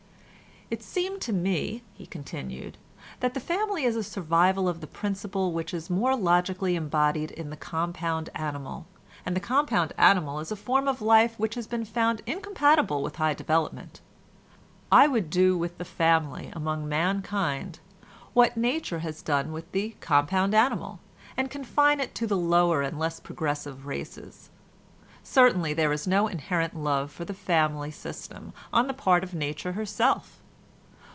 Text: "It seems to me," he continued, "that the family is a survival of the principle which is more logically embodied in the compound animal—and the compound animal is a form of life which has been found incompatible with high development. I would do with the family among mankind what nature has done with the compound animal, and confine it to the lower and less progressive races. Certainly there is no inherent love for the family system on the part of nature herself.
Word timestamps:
"It 0.73 0.81
seems 0.83 1.19
to 1.25 1.33
me," 1.33 1.83
he 1.91 2.05
continued, 2.05 2.77
"that 3.19 3.33
the 3.33 3.41
family 3.41 3.83
is 3.83 3.97
a 3.97 4.03
survival 4.03 4.69
of 4.69 4.79
the 4.79 4.87
principle 4.87 5.51
which 5.51 5.73
is 5.73 5.89
more 5.89 6.15
logically 6.15 6.77
embodied 6.77 7.29
in 7.31 7.49
the 7.49 7.57
compound 7.57 8.29
animal—and 8.35 9.35
the 9.35 9.41
compound 9.41 9.91
animal 9.97 10.39
is 10.39 10.49
a 10.49 10.55
form 10.55 10.87
of 10.87 11.01
life 11.01 11.37
which 11.37 11.55
has 11.55 11.67
been 11.67 11.83
found 11.83 12.21
incompatible 12.25 13.03
with 13.03 13.17
high 13.17 13.33
development. 13.33 13.99
I 14.89 15.07
would 15.07 15.29
do 15.29 15.57
with 15.57 15.77
the 15.77 15.83
family 15.83 16.49
among 16.53 16.87
mankind 16.87 17.79
what 18.31 18.55
nature 18.55 18.99
has 18.99 19.21
done 19.21 19.51
with 19.51 19.69
the 19.73 19.97
compound 19.99 20.53
animal, 20.55 21.01
and 21.35 21.51
confine 21.51 21.99
it 21.99 22.15
to 22.15 22.25
the 22.27 22.37
lower 22.37 22.81
and 22.81 22.97
less 22.97 23.19
progressive 23.19 23.85
races. 23.85 24.49
Certainly 25.21 25.73
there 25.73 25.91
is 25.91 26.07
no 26.07 26.27
inherent 26.27 26.77
love 26.77 27.11
for 27.11 27.25
the 27.25 27.33
family 27.33 27.91
system 27.91 28.53
on 28.71 28.87
the 28.87 28.93
part 28.93 29.21
of 29.21 29.33
nature 29.35 29.73
herself. 29.73 30.37